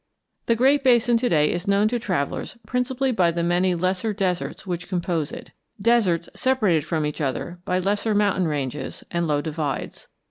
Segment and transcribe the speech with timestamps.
[0.47, 4.65] The Great Basin to day is known to travellers principally by the many lesser deserts
[4.65, 10.07] which compose it, deserts separated from each other by lesser mountain ranges and low divides.